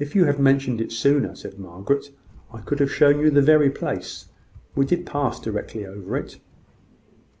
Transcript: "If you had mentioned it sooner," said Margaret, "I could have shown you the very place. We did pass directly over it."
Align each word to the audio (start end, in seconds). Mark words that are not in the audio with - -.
"If 0.00 0.16
you 0.16 0.24
had 0.24 0.40
mentioned 0.40 0.80
it 0.80 0.90
sooner," 0.90 1.36
said 1.36 1.56
Margaret, 1.56 2.10
"I 2.52 2.62
could 2.62 2.80
have 2.80 2.90
shown 2.90 3.20
you 3.20 3.30
the 3.30 3.40
very 3.40 3.70
place. 3.70 4.24
We 4.74 4.84
did 4.84 5.06
pass 5.06 5.38
directly 5.38 5.86
over 5.86 6.16
it." 6.16 6.40